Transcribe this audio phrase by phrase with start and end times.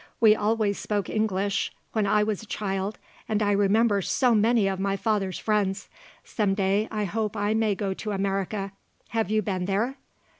[0.19, 2.97] "We always spoke English when I was a child,
[3.29, 5.89] and I remember so many of my father's friends.
[6.23, 8.71] Some day I hope I may go to America.
[9.09, 9.97] Have you been there?